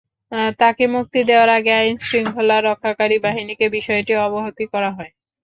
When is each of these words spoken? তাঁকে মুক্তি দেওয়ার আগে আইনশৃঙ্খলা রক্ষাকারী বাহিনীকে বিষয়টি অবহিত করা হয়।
তাঁকে 0.59 0.85
মুক্তি 0.95 1.19
দেওয়ার 1.29 1.49
আগে 1.57 1.71
আইনশৃঙ্খলা 1.79 2.57
রক্ষাকারী 2.61 3.17
বাহিনীকে 3.25 3.65
বিষয়টি 3.77 4.13
অবহিত 4.25 4.59
করা 4.73 4.89
হয়। 4.97 5.11